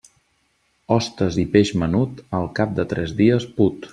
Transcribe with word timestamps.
Hostes 0.95 1.37
i 1.43 1.45
peix 1.57 1.73
menut, 1.83 2.25
al 2.39 2.51
cap 2.61 2.75
de 2.81 2.89
tres 2.95 3.17
dies 3.23 3.49
put. 3.61 3.89